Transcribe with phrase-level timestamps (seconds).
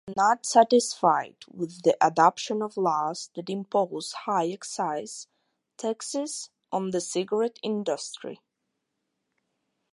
[0.07, 5.27] We are not satisfied with the adoption of laws that impose high excise
[5.77, 8.41] taxes on the cigarette industry.